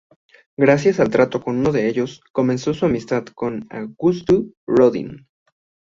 Gracias 0.57 0.99
al 0.99 1.11
trato 1.11 1.43
con 1.43 1.59
uno 1.59 1.71
de 1.71 1.87
ellos, 1.87 2.21
comenzó 2.31 2.73
su 2.73 2.87
amistad 2.87 3.23
con 3.35 3.67
Auguste 3.69 4.45
Rodin. 4.65 5.27